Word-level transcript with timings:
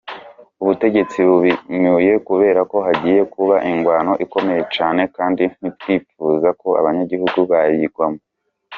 Ubutegetsi 0.61 1.17
bubimuye 1.27 2.11
kuberako 2.27 2.75
hagiye 2.87 3.19
kuba 3.33 3.55
ingwano 3.71 4.13
ikomeye 4.25 4.61
cane 4.75 5.03
kandi 5.17 5.43
ntitwipfuza 5.59 6.49
ko 6.61 6.67
abanyagihugu 6.79 7.39
bayigwamwo. 7.51 8.21